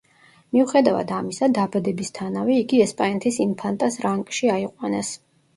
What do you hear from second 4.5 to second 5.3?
აიყვანეს.